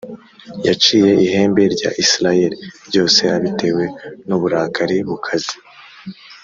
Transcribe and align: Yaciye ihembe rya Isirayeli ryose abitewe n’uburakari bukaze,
Yaciye 0.67 1.11
ihembe 1.25 1.61
rya 1.75 1.89
Isirayeli 2.03 2.57
ryose 2.87 3.21
abitewe 3.37 3.83
n’uburakari 4.27 4.97
bukaze, 5.07 5.53